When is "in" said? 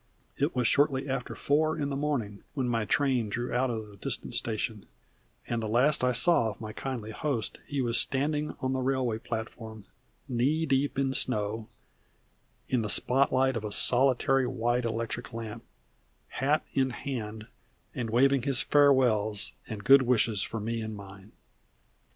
1.77-1.89, 10.97-11.09, 12.67-12.81, 16.73-16.89